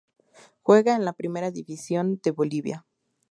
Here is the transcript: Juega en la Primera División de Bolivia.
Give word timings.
Juega 0.63 0.95
en 0.95 1.05
la 1.05 1.13
Primera 1.13 1.51
División 1.51 2.19
de 2.23 2.31
Bolivia. 2.31 2.87